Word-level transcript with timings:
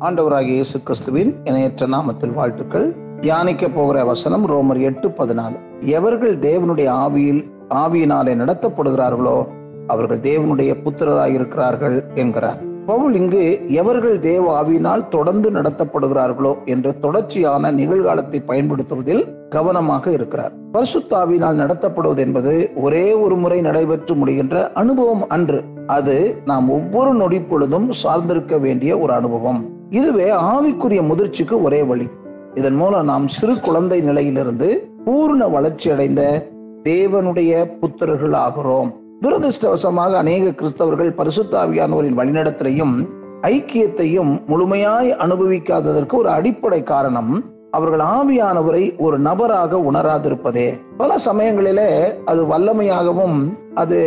ஆண்டவராகிய 0.00 0.40
இயேசு 0.40 0.82
கிறிஸ்துவின் 0.82 1.36
இணையற்ற 1.44 1.86
நாமத்தில் 1.86 2.32
வாழ்த்துக்கள். 2.32 2.96
தியானிக்க 3.20 3.68
போகிற 3.68 4.04
வசனம் 4.04 4.48
ரோமர் 4.48 4.80
எட்டு 4.80 5.08
பதினாலு. 5.08 5.56
எவர்கள் 5.80 6.38
தேவனுடைய 6.38 6.88
ஆவியில் 7.04 7.50
ஆவியினாலே 7.70 8.34
நடத்தப்படுகிறார்களோ 8.42 9.46
அவர்கள் 9.86 10.18
தேவனுடைய 10.18 10.74
புத்திரராக 10.84 11.32
இருக்கிறார்கள் 11.32 12.04
என்கிறார். 12.14 12.58
பவுல் 12.86 13.14
இங்கு 13.14 13.60
எவர்கள் 13.68 14.18
தேவ 14.18 14.62
ஆவியினால் 14.62 15.08
தொடர்ந்து 15.08 15.50
நடத்தப்படுகிறார்களோ 15.50 16.64
என்ற 16.64 16.92
தொடர்ச்சியான 16.92 17.72
நிகழ்காலத்தை 17.72 18.42
பயன்படுத்துவதில் 18.46 19.34
கவனமாக 19.48 20.10
இருக்கிறார். 20.10 20.52
பரிசுத்தாவினால் 20.72 21.60
நடத்தப்படுவது 21.62 22.16
என்பது 22.16 22.70
ஒரே 22.74 23.12
ஒரு 23.12 23.36
முறை 23.36 23.60
நடைபெற்று 23.60 24.14
முடிகின்ற 24.14 24.72
அனுபவம் 24.72 25.28
அன்று. 25.28 25.64
அது 25.86 26.42
நாம் 26.44 26.70
ஒவ்வொரு 26.70 27.14
நொடி 27.14 27.40
பொழுதும் 27.40 27.90
சார்ந்திருக்க 28.04 28.60
வேண்டிய 28.60 28.98
ஒரு 28.98 29.12
அனுபவம். 29.12 29.74
இதுவே 29.90 30.30
ஆவிக்குரிய 30.30 31.00
முதிர்ச்சிக்கு 31.02 31.62
ஒரே 31.62 31.82
வழி. 31.82 32.08
இதன் 32.54 32.74
மூலம் 32.74 33.04
நாம் 33.04 33.28
சிறு 33.28 33.60
குழந்தை 33.60 34.00
நிலையிலிருந்து 34.00 34.90
பூர்ண 35.04 35.50
வளர்ச்சி 35.50 35.90
அடைந்த 35.90 36.50
தேவனுடைய 36.82 37.78
புத்திரர்கள் 37.80 38.32
ஆகிறோம் 38.32 38.90
துரதிருஷ்டவசமாக 39.22 40.12
அநேக 40.12 40.50
கிறிஸ்தவர்கள் 40.50 41.16
பரிசுத்தாவியானோரின் 41.16 42.14
வழிநடத்திலையும் 42.16 43.06
ஐக்கியத்தையும் 43.42 44.42
முழுமையாய் 44.46 45.16
அனுபவிக்காததற்கு 45.16 46.12
ஒரு 46.12 46.30
அடிப்படை 46.30 46.82
காரணம் 46.82 47.44
அவர்கள் 47.76 48.04
ஆவியானவரை 48.16 48.84
ஒரு 48.98 49.16
நபராக 49.18 49.78
உணராதிருப்பதே. 49.88 50.66
பல 50.96 51.16
சமயங்களிலே 51.26 51.90
அது 52.24 52.42
வல்லமையாகவும் 52.44 53.38
அது 53.74 53.98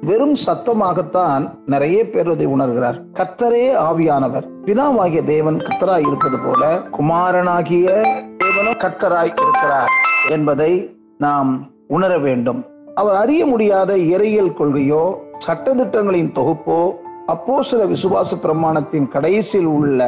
வெறும் 0.00 0.36
சத்தமாகத்தான் 0.46 1.42
நிறைய 1.66 1.98
பேர் 2.10 2.30
அதை 2.30 2.46
உணர்கிறார். 2.46 2.98
கத்தரே 3.12 3.64
ஆவியானவர். 3.88 4.46
பிதாவாகிய 4.64 5.24
தேவன் 5.24 5.56
கத்தராய் 5.56 6.06
இருப்பது 6.06 6.38
போல 6.38 6.78
குமாரனாகிய 6.90 7.88
தேவனும் 8.44 8.80
கத்தராய் 8.84 9.34
இருக்கிறார் 9.44 9.92
என்பதை 10.30 10.72
நாம் 11.18 11.52
உணர 11.88 12.18
வேண்டும். 12.18 12.60
அவர் 12.94 13.14
அறிய 13.14 13.46
முடியாத 13.46 13.96
இறையியல் 13.96 14.56
கொள்கையோ 14.58 15.04
சட்டத்திட்டங்களின் 15.46 16.34
தொகுப்போ 16.38 16.80
அப்போ 17.26 17.62
சில 17.62 17.84
விசுவாச 17.84 18.30
பிரமாணத்தின் 18.42 19.08
கடைசியில் 19.08 19.72
உள்ள 19.78 20.00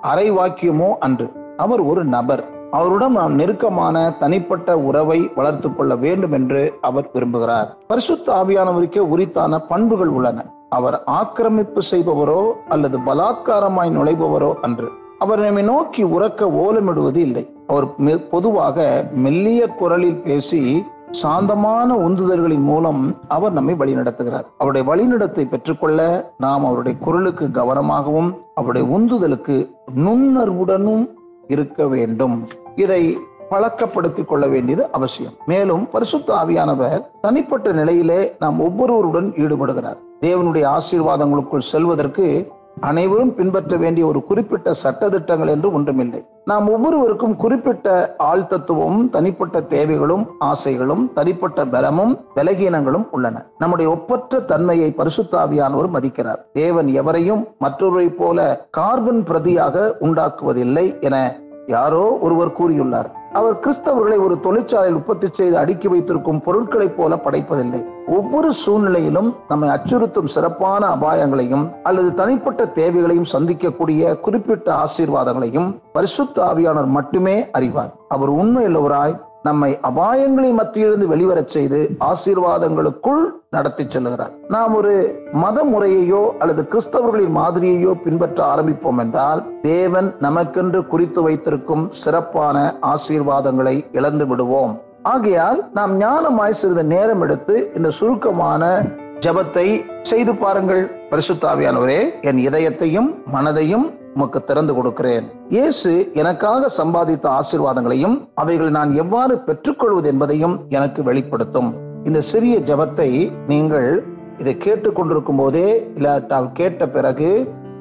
அரை 0.00 0.32
வாக்கியமோ 0.32 0.90
அன்று. 1.00 1.28
அவர் 1.56 1.80
ஒரு 1.80 2.04
நபர். 2.04 2.44
அவருடன் 2.70 3.12
நாம் 3.12 3.34
நெருக்கமான 3.34 4.10
தனிப்பட்ட 4.18 4.78
உறவை 4.78 5.30
வளர்த்து 5.34 5.74
கொள்ள 5.74 5.96
வேண்டும் 5.96 6.32
என்று 6.32 6.72
அவர் 6.80 7.10
விரும்புகிறார். 7.14 7.68
பரிசுத்த 7.86 8.32
ஆவியானவருக்கே 8.32 8.98
உரித்தான 8.98 9.58
பண்புகள் 9.58 10.08
உள்ளன. 10.08 10.44
அவர் 10.68 11.02
ஆக்கிரமிப்பு 11.04 11.82
செய்பவரோ 11.90 12.52
அல்லது 12.68 12.98
பலாத்காரமாய் 12.98 13.94
நுழைபவரோ 13.96 14.54
அன்று. 14.62 14.88
அவர் 15.18 15.40
நம்மை 15.40 15.62
நோக்கி 15.62 16.04
உறக்க 16.04 16.46
ஓலமிடுவது 16.64 17.16
இல்லை. 17.16 17.54
அவர் 17.66 17.86
பொதுவாக 18.30 19.04
மெல்லிய 19.14 19.66
குரலில் 19.66 20.22
பேசி 20.22 20.84
சாந்தமான 21.10 21.94
உந்துதல்களின் 21.94 22.62
மூலம் 22.62 23.16
அவர் 23.28 23.52
நம்மை 23.52 23.74
வழிநடத்துகிறார். 23.74 24.44
அவருடைய 24.58 24.84
வழிநடத்தை 24.90 25.44
பெற்றுக்கொள்ள 25.48 26.32
நாம் 26.38 26.64
அவருடைய 26.64 26.98
குரலுக்கு 26.98 27.46
கவனமாகவும் 27.46 28.30
அவருடைய 28.54 28.98
உந்துதலுக்கு 28.98 29.56
நுண்ணர்வுடனும் 29.96 31.04
இருக்க 31.50 31.88
வேண்டும். 31.88 32.48
இதை 32.76 33.18
பழக்கப்படுத்திக் 33.48 34.28
கொள்ள 34.28 34.46
வேண்டியது 34.46 34.92
அவசியம். 34.92 35.32
மேலும் 35.46 35.90
பரிசுத்த 35.90 36.34
ஆவியானவர் 36.34 37.06
தனிப்பட்ட 37.20 37.72
நிலையிலே 37.72 38.36
நாம் 38.38 38.60
ஒவ்வொருவருடன் 38.60 39.32
ஈடுபடுகிறார். 39.32 39.96
தேவனுடைய 40.20 40.64
ஆசீர்வாதங்களுக்குள் 40.66 41.68
செல்வதற்கு 41.72 42.52
அனைவரும் 42.80 43.34
பின்பற்ற 43.34 43.76
வேண்டிய 43.76 44.06
ஒரு 44.06 44.24
குறிப்பிட்ட 44.24 44.72
சட்டத்திட்டங்கள் 44.82 45.48
என்று 45.48 45.72
ஒன்றுமில்லை. 45.72 46.26
நாம் 46.44 46.68
ஒவ்வொருவருக்கும் 46.68 47.36
குறிப்பிட்ட 47.36 48.16
ஆழ்த்தத்துவமும் 48.18 49.06
தனிப்பட்ட 49.06 49.62
தேவைகளும் 49.62 50.26
ஆசைகளும் 50.38 51.12
தனிப்பட்ட 51.12 51.66
பலமும் 51.66 52.18
பலகீனங்களும் 52.36 53.06
உள்ளன. 53.10 53.44
நம்முடைய 53.58 53.90
ஒப்பற்ற 53.90 54.40
தன்மையை 54.40 54.94
பரிசுத்தாவியானவர் 54.96 55.90
மதிக்கிறார். 55.96 56.40
தேவன் 56.52 56.86
எவரையும் 56.86 57.46
மற்றொருவரை 57.60 58.08
போல 58.16 58.66
கார்பன் 58.70 59.22
பிரதியாக 59.22 59.92
உண்டாக்குவதில்லை 60.00 61.00
என 61.00 61.40
யாரோ 61.66 62.18
ஒருவர் 62.20 62.52
கூறியுள்ளார். 62.52 63.10
அவர் 63.32 63.60
கிறிஸ்தவர்களை 63.60 64.22
ஒரு 64.22 64.40
தொழிற்சாலையில் 64.40 64.96
உற்பத்தி 64.96 65.28
செய்து 65.32 65.56
அடுக்கி 65.56 65.88
வைத்திருக்கும் 65.88 66.40
பொருட்களைப் 66.40 66.96
போல 66.96 67.14
படைப்பதில்லை. 67.14 67.84
ஒவ்வொரு 68.06 68.52
சூழ்நிலையிலும் 68.52 69.36
நம்மை 69.48 69.68
அச்சுறுத்தும் 69.68 70.24
சிறப்பான 70.24 70.86
அபாயங்களையும் 70.86 71.70
அல்லது 71.82 72.14
தனிப்பட்ட 72.14 72.66
தேவைகளையும் 72.66 73.30
சந்திக்கக்கூடிய 73.32 74.20
குறிப்பிட்ட 74.20 74.74
ஆசீர்வாதங்களையும் 74.74 75.76
பரிசுத்த 75.92 76.42
ஆவியானவர் 76.42 76.86
மட்டுமே 76.86 77.50
அறிவார். 77.50 77.94
அவர் 78.08 78.32
உண்மையுள்ளவராய் 78.32 79.20
நம்மை 79.42 79.78
அபாயங்களின் 79.82 80.58
மத்தியிலிருந்து 80.58 81.06
வெளிவரச் 81.12 81.52
செய்து 81.54 81.78
ஆசீர்வாதங்களுக்குள் 82.00 83.22
நடத்தி 83.50 83.84
செல்லுகிறார். 83.84 84.32
நாம் 84.48 84.74
ஒரு 84.74 84.92
மத 85.32 85.64
முறையையோ 85.64 86.30
அல்லது 86.38 86.62
கிறிஸ்தவர்களின் 86.72 87.36
மாதிரியையோ 87.36 87.92
பின்பற்ற 88.04 88.44
ஆரம்பிப்போம் 88.54 88.98
என்றால் 88.98 89.40
தேவன் 89.62 90.14
நமக்கென்று 90.20 90.86
குறித்து 90.86 91.22
வைத்திருக்கும் 91.22 91.86
சிறப்பான 91.90 92.74
ஆசீர்வாதங்களை 92.82 93.84
இழந்து 93.92 94.26
விடுவோம். 94.26 94.74
ஆகையால் 95.02 95.70
நாம் 95.72 96.00
ஞானமாய் 96.00 96.58
சிறிது 96.60 96.84
நேரம் 96.84 97.20
எடுத்து 97.20 97.70
இந்த 97.76 97.90
சுருக்கமான 97.90 98.82
ஜபத்தை 99.20 99.66
செய்து 100.02 100.34
பாருங்கள். 100.34 100.84
பரிசுத்தாவியானவரே 101.10 102.00
என் 102.20 102.42
இதயத்தையும் 102.48 103.08
மனதையும் 103.32 103.88
உமக்கு 104.16 104.38
திறந்து 104.44 104.74
கொடுக்கிறேன். 104.74 105.26
இயேசு 105.48 105.90
எனக்காக 106.14 106.70
சம்பாதித்த 106.78 107.26
ஆசீர்வாதங்களையும் 107.38 108.16
அவைகளை 108.34 108.70
நான் 108.70 108.92
எவ்வாறு 108.94 109.38
பெற்றுக்கொள்வது 109.38 110.08
என்பதையும் 110.12 110.56
எனக்கு 110.68 111.02
வெளிப்படுத்தும். 111.02 111.70
இந்த 112.04 112.20
சிறிய 112.20 112.56
ஜபத்தை 112.70 113.08
நீங்கள் 113.52 113.90
இதை 114.38 114.54
கேட்டுக்கொண்டிருக்கும் 114.56 115.40
போதே 115.42 115.68
இல்லாட்டால் 115.96 116.52
கேட்ட 116.52 116.88
பிறகு 116.88 117.30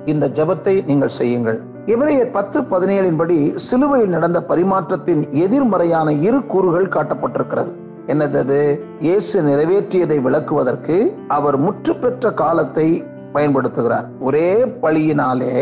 இந்த 0.05 0.25
ஜபத்தை 0.39 0.85
நீங்கள் 0.85 1.17
செய்யுங்கள். 1.19 1.59
இவரைய 1.93 2.23
பத்து 2.31 2.57
பதினேழின் 2.61 3.19
படி 3.21 3.37
சிலுவையில் 3.67 4.15
நடந்த 4.15 4.39
பரிமாற்றத்தின் 4.49 5.21
எதிர்மறையான 5.43 6.11
இரு 6.27 6.45
கூறுகள் 6.45 6.93
காட்டப்பட்டிருக்கிறது. 6.95 7.71
என்னது? 8.07 8.59
இயேசு 8.99 9.41
நிறைவேற்றியதை 9.41 10.17
விளக்குவதற்கு 10.25 10.97
அவர் 11.27 11.57
முற்று 11.57 11.95
பெற்ற 11.95 12.31
காலத்தை 12.31 12.87
பயன்படுத்துகிறார். 13.33 14.07
ஒரே 14.19 14.47
பழியினாலே 14.83 15.53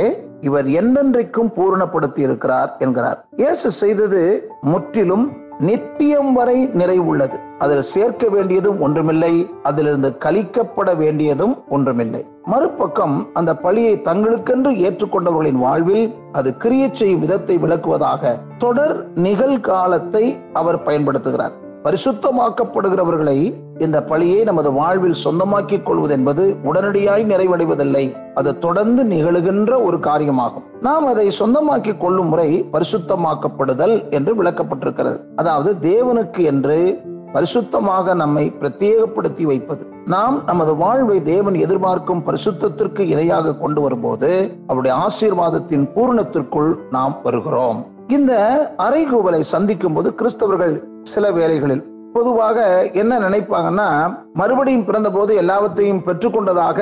இவர் 0.42 0.66
என்னென்றைக்கும் 0.66 1.52
பூரணப்படுத்தி 1.58 2.18
இருக்கிறார் 2.18 2.75
என்கிறார். 2.80 3.25
இயேசு 3.36 3.72
செய்தது 3.72 4.50
முற்றிலும் 4.62 5.46
நித்தியம் 5.59 6.34
வரை 6.34 6.68
நிறைவுள்ளது. 6.68 7.38
அதில் 7.59 7.81
சேர்க்க 7.81 8.28
வேண்டியதும் 8.30 8.81
ஒன்றுமில்லை 8.81 9.50
அதிலிருந்து 9.64 10.18
கழிக்கப்பட 10.25 10.96
வேண்டியதும் 10.98 11.64
ஒன்றுமில்லை. 11.70 12.25
மறுபக்கம் 12.44 13.28
அந்த 13.34 13.56
பழியை 13.56 14.02
தங்களுக்கென்று 14.03 14.74
ஏற்றுக்கொண்டவர்களின் 14.88 15.62
வாழ்வில் 15.66 16.16
அது 16.31 16.58
கிரியை 16.58 16.90
செய்யும் 16.94 17.19
விதத்தை 17.19 17.58
விளக்குவதாக 17.58 18.34
தொடர் 18.58 19.09
நிகழ்காலத்தை 19.16 20.38
அவர் 20.54 20.84
பயன்படுத்துகிறார். 20.84 21.66
பரிசுத்தமாக்கப்படுகிறவர்களை 21.83 23.53
இந்த 23.79 24.03
பழியை 24.03 24.43
நமது 24.43 24.71
வாழ்வில் 24.71 25.13
சொந்தமாக்கிக் 25.13 25.85
கொள்வது 25.85 26.13
என்பது 26.13 26.55
உடனடியாய் 26.63 27.25
நிறைவடைவதில்லை. 27.25 28.33
அது 28.33 28.59
தொடர்ந்து 28.59 29.03
நிகழுகின்ற 29.03 29.83
ஒரு 29.83 29.97
காரியமாகும். 29.97 30.65
நாம் 30.81 31.05
அதை 31.05 31.31
சொந்தமாக்கி 31.39 31.97
கொள்ளும் 31.97 32.27
முறை 32.27 32.65
பரிசுத்தமாக்கப்படுதல் 32.73 34.09
என்று 34.09 34.43
விளக்கப்பட்டிருக்கிறது. 34.43 35.19
அதாவது 35.35 35.75
தேவனுக்கு 35.91 36.38
என்று 36.38 37.01
பரிசுத்தமாக 37.33 38.15
நம்மை 38.15 38.53
பிரத்யேகப்படுத்தி 38.59 39.44
வைப்பது. 39.44 39.88
நாம் 40.05 40.44
நமது 40.45 40.75
வாழ்வை 40.75 41.21
தேவன் 41.21 41.55
எதிர்பார்க்கும் 41.55 42.23
பரிசுத்தத்திற்கு 42.25 43.00
இணையாக 43.00 43.56
கொண்டு 43.56 43.81
வரும்போது 43.81 44.57
அவருடைய 44.68 45.06
ஆசீர்வாதத்தின் 45.06 45.88
பூர்ணத்திற்குள் 45.95 46.75
நாம் 46.91 47.18
வருகிறோம். 47.23 47.85
இந்த 48.07 48.33
அறைகூவலை 48.77 49.39
சந்திக்கும் 49.39 49.94
போது 49.94 50.13
கிறிஸ்தவர்கள் 50.18 50.83
சில 51.04 51.31
வேளைகளில் 51.31 51.81
பொதுவாக 52.13 52.89
என்ன 52.92 53.19
நினைப்பாங்கன்னா 53.19 54.18
மறுபடியும் 54.33 54.86
பிறந்த 54.86 55.12
போது 55.12 55.36
எல்லாவற்றையும் 55.36 56.01
பெற்றுக்கொண்டதாக 56.06 56.80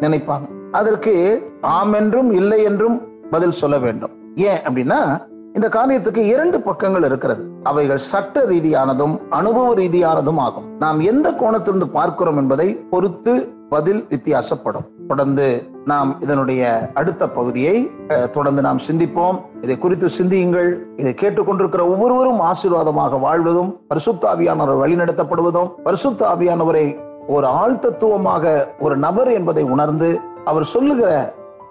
நினைப்பாங்க. 0.00 0.46
அதற்கு 0.70 1.14
ஆம் 1.60 1.92
என்றும் 1.92 2.30
இல்லை 2.32 2.62
என்றும் 2.62 3.02
பதில் 3.30 3.50
சொல்ல 3.50 3.78
வேண்டும். 3.78 4.10
ஏன் 4.34 4.56
அப்படின்னா 4.56 5.00
இந்த 5.54 5.68
காரியத்துக்கு 5.68 6.16
இரண்டு 6.16 6.60
பக்கங்கள் 6.60 7.02
இருக்கிறது. 7.02 7.44
அவைகள் 7.62 7.98
சட்ட 7.98 8.44
ரீதியானதும் 8.44 9.20
அனுபவ 9.30 9.74
ரீதியானதும் 9.74 10.36
ஆகும். 10.36 10.66
நாம் 10.78 11.00
எந்த 11.00 11.30
கோணத்திலிருந்து 11.30 11.88
பார்க்கிறோம் 11.92 12.36
என்பதை 12.36 12.74
பொறுத்து 12.90 13.52
பதில் 13.68 14.06
வித்தியாசப்படும். 14.08 14.86
தொடர்ந்து 15.08 15.68
நாம் 15.90 16.10
இதனுடைய 16.24 16.62
அடுத்த 17.00 17.22
பகுதியை 17.38 17.76
தொடர்ந்து 18.36 18.62
நாம் 18.66 18.80
சிந்திப்போம். 18.88 19.36
இதை 19.62 19.74
குறித்து 19.78 20.08
சிந்தியுங்கள். 20.18 20.70
இதை 21.00 21.12
கேட்டுக்கொண்டிருக்கிற 21.20 21.82
ஒவ்வொருவரும் 21.92 22.40
ஆசீர்வாதமாக 22.50 23.20
வாழ்வதும் 23.26 23.70
பரிசுத்தாவியானவர் 23.90 24.80
வழிநடத்தப்படுவதும் 24.82 25.70
பரிசுத்தாவியானவரை 25.86 26.86
ஒரு 27.26 27.46
ஆழ்த்தத்துவமாக 27.62 28.44
ஒரு 28.80 28.96
நபர் 29.06 29.30
என்பதை 29.38 29.64
உணர்ந்து 29.74 30.10
அவர் 30.44 30.66
சொல்லுகிற 30.74 31.10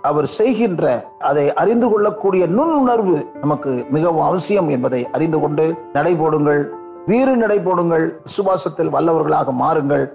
அவர் 0.10 0.28
செய்கின்ற 0.40 0.84
அதை 1.30 1.46
அறிந்து 1.62 1.88
கொள்ளக்கூடிய 1.92 2.44
நுண்ணுணர்வு 2.58 3.18
நமக்கு 3.42 3.72
மிகவும் 3.96 4.28
அவசியம் 4.30 4.70
என்பதை 4.76 5.02
அறிந்து 5.12 5.40
கொண்டு 5.40 5.66
நடைபோடுங்கள் 5.94 6.62
வீறு 7.06 7.34
நடைபோடுங்கள் 7.36 8.06
விசுவாசத்தில் 8.28 8.94
வல்லவர்களாக 8.96 9.56
மாறுங்கள். 9.64 10.06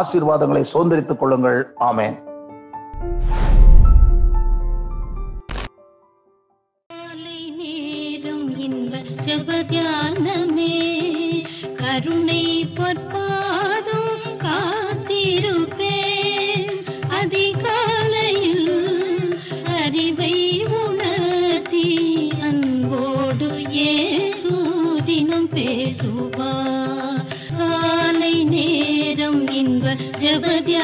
ஆசீர்வாதங்களை 0.00 0.62
சுதந்திரித்துக் 0.74 1.20
கொள்ளுங்கள். 1.24 1.60
ஆமேன். 1.90 2.16
ஜபத்தியானமே 9.26 10.74
கருணை 11.76 12.66
பொற்பாதம் 12.74 14.12
காத்திருப்பேன். 14.38 15.10
அதிகாலையில் 17.08 18.72
அறிவை 19.64 20.64
உணர்த்தி 20.64 21.88
அன்போடு 22.40 23.48
ஏசூதினம் 23.92 25.50
பேசுவார். 25.54 27.26
காலை 27.58 28.44
நேரம் 28.44 29.48
இன்ப 29.48 29.94
ஜபதி 29.94 30.75